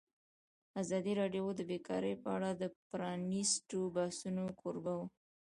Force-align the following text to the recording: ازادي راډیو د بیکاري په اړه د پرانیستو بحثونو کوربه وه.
ازادي 0.81 1.13
راډیو 1.21 1.45
د 1.55 1.61
بیکاري 1.69 2.13
په 2.23 2.29
اړه 2.35 2.49
د 2.53 2.63
پرانیستو 2.89 3.77
بحثونو 3.95 4.43
کوربه 4.59 4.93
وه. 4.99 5.07